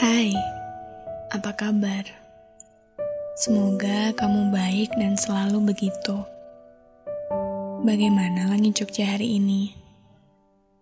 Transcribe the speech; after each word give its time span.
Hai, 0.00 0.32
apa 1.28 1.52
kabar? 1.52 2.08
Semoga 3.36 4.16
kamu 4.16 4.48
baik 4.48 4.96
dan 4.96 5.12
selalu 5.12 5.76
begitu. 5.76 6.24
Bagaimana 7.84 8.48
langit 8.48 8.80
Jogja 8.80 9.04
hari 9.04 9.36
ini? 9.36 9.76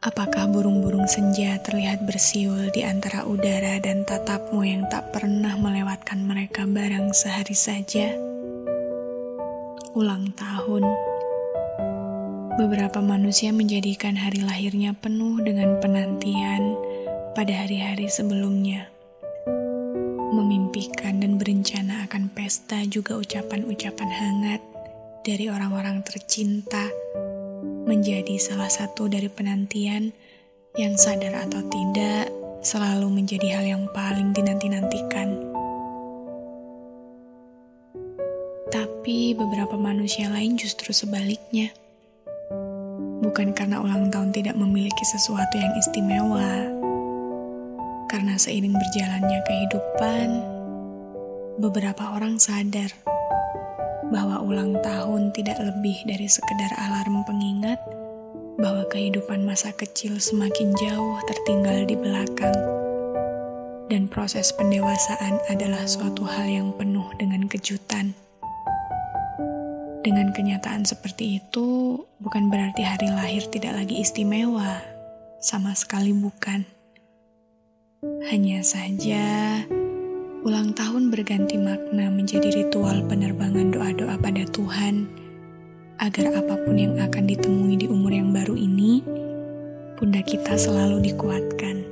Apakah 0.00 0.48
burung-burung 0.48 1.04
senja 1.04 1.60
terlihat 1.60 2.08
bersiul 2.08 2.72
di 2.72 2.88
antara 2.88 3.28
udara 3.28 3.76
dan 3.84 4.08
tatapmu 4.08 4.64
yang 4.64 4.88
tak 4.88 5.12
pernah 5.12 5.60
melewatkan 5.60 6.24
mereka 6.24 6.64
barang 6.64 7.12
sehari 7.12 7.52
saja? 7.52 8.16
Ulang 9.92 10.32
tahun. 10.32 10.88
Beberapa 12.56 13.04
manusia 13.04 13.52
menjadikan 13.52 14.16
hari 14.16 14.40
lahirnya 14.40 14.96
penuh 14.96 15.36
dengan 15.44 15.76
penantian 15.84 16.80
pada 17.36 17.52
hari-hari 17.60 18.08
sebelumnya 18.08 18.88
memimpikan 20.32 21.20
dan 21.20 21.36
berencana 21.36 22.08
akan 22.08 22.32
pesta 22.32 22.80
juga 22.88 23.20
ucapan-ucapan 23.20 24.10
hangat 24.10 24.60
dari 25.22 25.52
orang-orang 25.52 26.00
tercinta 26.02 26.88
menjadi 27.84 28.40
salah 28.40 28.72
satu 28.72 29.06
dari 29.12 29.28
penantian 29.28 30.10
yang 30.80 30.96
sadar 30.96 31.36
atau 31.46 31.60
tidak 31.68 32.32
selalu 32.64 33.12
menjadi 33.12 33.60
hal 33.60 33.64
yang 33.76 33.84
paling 33.92 34.32
dinanti-nantikan. 34.32 35.36
Tapi 38.72 39.36
beberapa 39.36 39.76
manusia 39.76 40.32
lain 40.32 40.56
justru 40.56 40.96
sebaliknya. 40.96 41.68
Bukan 43.20 43.52
karena 43.52 43.78
ulang 43.84 44.08
tahun 44.08 44.32
tidak 44.32 44.56
memiliki 44.56 45.04
sesuatu 45.04 45.60
yang 45.60 45.76
istimewa, 45.76 46.81
seiring 48.42 48.74
berjalannya 48.74 49.38
kehidupan, 49.46 50.28
beberapa 51.62 52.18
orang 52.18 52.42
sadar 52.42 52.90
bahwa 54.10 54.42
ulang 54.42 54.74
tahun 54.82 55.30
tidak 55.30 55.62
lebih 55.62 55.94
dari 56.10 56.26
sekedar 56.26 56.74
alarm 56.74 57.22
pengingat 57.22 57.78
bahwa 58.58 58.82
kehidupan 58.90 59.46
masa 59.46 59.70
kecil 59.78 60.18
semakin 60.18 60.74
jauh 60.74 61.22
tertinggal 61.30 61.86
di 61.86 61.94
belakang. 61.94 62.58
Dan 63.86 64.10
proses 64.10 64.50
pendewasaan 64.56 65.38
adalah 65.46 65.86
suatu 65.86 66.26
hal 66.26 66.48
yang 66.50 66.74
penuh 66.74 67.06
dengan 67.22 67.46
kejutan. 67.46 68.10
Dengan 70.02 70.34
kenyataan 70.34 70.82
seperti 70.82 71.38
itu, 71.38 72.00
bukan 72.18 72.50
berarti 72.50 72.82
hari 72.82 73.06
lahir 73.06 73.46
tidak 73.54 73.78
lagi 73.78 74.02
istimewa. 74.02 74.82
Sama 75.38 75.76
sekali 75.78 76.10
bukan. 76.10 76.81
Hanya 78.02 78.66
saja, 78.66 79.62
ulang 80.42 80.74
tahun 80.74 81.14
berganti 81.14 81.54
makna 81.54 82.10
menjadi 82.10 82.50
ritual 82.50 82.98
penerbangan 83.06 83.70
doa-doa 83.70 84.18
pada 84.18 84.42
Tuhan, 84.50 85.06
agar 86.02 86.34
apa 86.34 86.66
pun 86.66 86.82
yang 86.82 86.98
akan 86.98 87.30
ditemui 87.30 87.78
di 87.78 87.86
umur 87.86 88.10
yang 88.10 88.34
baru 88.34 88.58
ini, 88.58 89.06
pundak 89.94 90.26
kita 90.26 90.58
selalu 90.58 91.14
dikuatkan. 91.14 91.86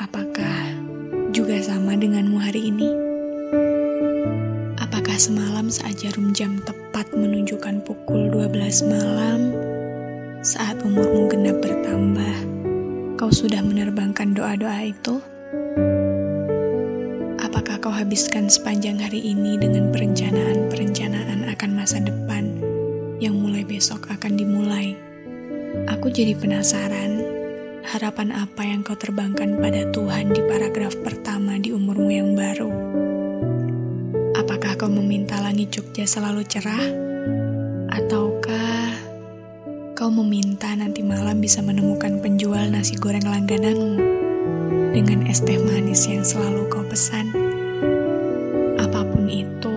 Apakah 0.00 0.72
juga 1.36 1.60
sama 1.60 1.92
denganmu 1.92 2.40
hari 2.40 2.72
ini? 2.72 2.88
Apakah 4.80 5.20
semalam 5.20 5.68
saat 5.68 6.00
jarum 6.00 6.32
jam 6.32 6.56
tepat 6.64 7.12
menunjukkan 7.12 7.84
pukul 7.84 8.32
12 8.32 8.88
malam, 8.88 9.52
saat 10.40 10.80
umurmu 10.80 11.28
genap 11.28 11.57
kau 13.18 13.34
sudah 13.34 13.58
menerbangkan 13.66 14.30
doa-doa 14.30 14.94
itu? 14.94 15.18
Apakah 17.42 17.82
kau 17.82 17.90
habiskan 17.90 18.46
sepanjang 18.46 19.02
hari 19.02 19.18
ini 19.18 19.58
dengan 19.58 19.90
perencanaan-perencanaan 19.90 21.50
akan 21.50 21.70
masa 21.74 21.98
depan 21.98 22.46
yang 23.18 23.34
mulai 23.34 23.66
besok 23.66 24.06
akan 24.06 24.38
dimulai? 24.38 24.94
Aku 25.90 26.14
jadi 26.14 26.38
penasaran, 26.38 27.18
harapan 27.90 28.30
apa 28.30 28.62
yang 28.62 28.86
kau 28.86 28.94
terbangkan 28.94 29.58
pada 29.58 29.90
Tuhan 29.90 30.30
di 30.30 30.42
paragraf 30.46 30.94
pertama 31.02 31.58
di 31.58 31.74
umurmu 31.74 32.14
yang 32.14 32.38
baru? 32.38 32.70
Apakah 34.38 34.78
kau 34.78 34.86
meminta 34.86 35.42
langit 35.42 35.74
Jogja 35.74 36.06
selalu 36.06 36.46
cerah? 36.46 36.86
Ataukah 37.90 38.37
kau 40.08 40.24
meminta 40.24 40.72
nanti 40.72 41.04
malam 41.04 41.36
bisa 41.36 41.60
menemukan 41.60 42.16
penjual 42.24 42.64
nasi 42.72 42.96
goreng 42.96 43.28
langgananmu 43.28 44.00
dengan 44.96 45.28
es 45.28 45.44
teh 45.44 45.60
manis 45.60 46.08
yang 46.08 46.24
selalu 46.24 46.64
kau 46.72 46.80
pesan. 46.80 47.28
Apa 48.80 49.04
pun 49.04 49.28
itu, 49.28 49.76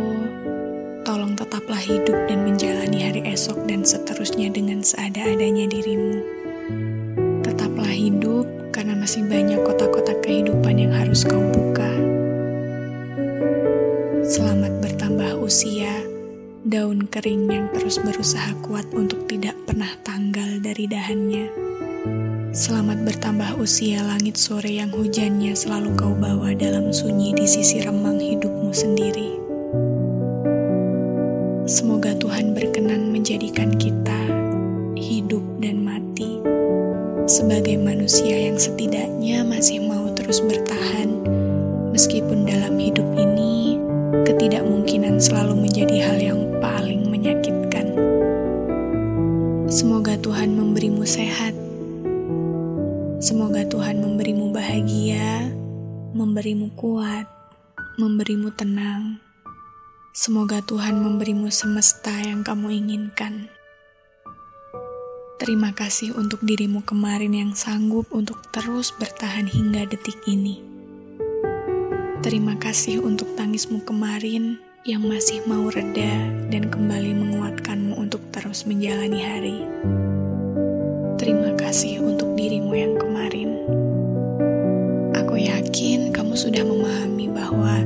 tolong 1.04 1.36
tetaplah 1.36 1.84
hidup 1.84 2.16
dan 2.32 2.48
menjalani 2.48 3.04
hari 3.04 3.28
esok 3.28 3.60
dan 3.68 3.84
seterusnya 3.84 4.48
dengan 4.56 4.80
seada-adanya 4.80 5.68
dirimu. 5.68 6.24
Tetaplah 7.44 7.92
hidup 7.92 8.48
karena 8.72 8.96
masih 8.96 9.28
banyak 9.28 9.60
kotak-kotak 9.68 10.24
kehidupan 10.24 10.80
yang 10.80 10.96
harus 10.96 11.28
kau 11.28 11.44
buka. 11.44 11.92
Selamat 14.24 14.80
bertambah 14.80 15.44
usia 15.44 15.92
daun 16.62 17.10
kering 17.10 17.50
yang 17.50 17.66
terus 17.74 17.98
berusaha 17.98 18.54
kuat 18.62 18.86
untuk 18.94 19.26
tidak 19.26 19.58
pernah 19.66 19.90
tanggal 20.06 20.62
dari 20.62 20.86
dahannya. 20.86 21.50
Selamat 22.54 23.02
bertambah 23.02 23.58
usia 23.58 24.06
langit 24.06 24.38
sore 24.38 24.70
yang 24.70 24.94
hujannya 24.94 25.58
selalu 25.58 25.98
kau 25.98 26.14
bawa 26.14 26.54
dalam 26.54 26.94
sunyi 26.94 27.34
di 27.34 27.50
sisi 27.50 27.82
remang 27.82 28.22
hidupmu 28.22 28.70
sendiri. 28.70 29.42
Semoga 31.66 32.14
Tuhan 32.22 32.54
berkenan 32.54 33.10
menjadikan 33.10 33.74
kita 33.82 34.22
hidup 34.94 35.42
dan 35.66 35.82
mati 35.82 36.46
sebagai 37.26 37.82
manusia 37.82 38.38
yang 38.38 38.62
setidaknya 38.62 39.42
masih 39.42 39.82
mau 39.82 40.14
terus 40.14 40.44
bertahan 40.46 41.10
meskipun 41.90 42.46
dalam 42.46 42.78
hidup 42.78 43.08
ini 43.18 43.80
ketidakmungkinan 44.28 45.18
selalu 45.18 45.66
menjadi 45.66 45.98
hal 46.06 46.20
yang 46.20 46.51
paling 46.62 47.10
menyakitkan. 47.10 47.98
Semoga 49.66 50.14
Tuhan 50.22 50.54
memberimu 50.54 51.02
sehat. 51.02 51.58
Semoga 53.18 53.66
Tuhan 53.66 53.98
memberimu 53.98 54.54
bahagia, 54.54 55.50
memberimu 56.14 56.70
kuat, 56.78 57.26
memberimu 57.98 58.54
tenang. 58.54 59.18
Semoga 60.14 60.62
Tuhan 60.62 61.02
memberimu 61.02 61.50
semesta 61.50 62.14
yang 62.22 62.46
kamu 62.46 62.78
inginkan. 62.86 63.50
Terima 65.42 65.74
kasih 65.74 66.14
untuk 66.14 66.46
dirimu 66.46 66.86
kemarin 66.86 67.34
yang 67.34 67.52
sanggup 67.58 68.06
untuk 68.14 68.46
terus 68.54 68.94
bertahan 68.94 69.50
hingga 69.50 69.90
detik 69.90 70.22
ini. 70.30 70.62
Terima 72.22 72.54
kasih 72.62 73.02
untuk 73.02 73.34
tangismu 73.34 73.82
kemarin 73.82 74.62
yang 74.82 75.06
masih 75.06 75.46
mau 75.46 75.70
reda 75.70 76.26
dan 76.50 76.66
kembali 76.66 77.14
menguatkanmu 77.14 78.02
untuk 78.02 78.18
terus 78.34 78.66
menjalani 78.66 79.22
hari. 79.22 79.58
Terima 81.22 81.54
kasih 81.54 82.02
untuk 82.02 82.34
dirimu 82.34 82.74
yang 82.74 82.98
kemarin. 82.98 83.62
Aku 85.14 85.38
yakin 85.38 86.10
kamu 86.10 86.34
sudah 86.34 86.66
memahami 86.66 87.30
bahwa 87.30 87.86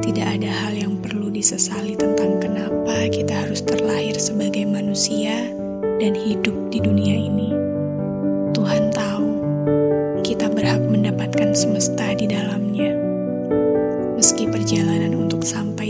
tidak 0.00 0.40
ada 0.40 0.48
hal 0.48 0.72
yang 0.72 0.96
perlu 1.04 1.28
disesali 1.28 1.92
tentang 1.92 2.40
kenapa 2.40 3.12
kita 3.12 3.44
harus 3.44 3.60
terlahir 3.60 4.16
sebagai 4.16 4.64
manusia 4.64 5.44
dan 6.00 6.16
hidup 6.16 6.56
di 6.72 6.80
dunia 6.80 7.20
ini. 7.20 7.52
Tuhan 8.56 8.88
tahu 8.96 9.28
kita 10.24 10.48
berhak 10.48 10.80
mendapatkan 10.88 11.52
semesta 11.52 12.16
di 12.16 12.24
dalamnya. 12.24 12.96
Meski 14.16 14.48
perjalanan 14.48 15.16
untuk 15.20 15.44
sampai 15.44 15.89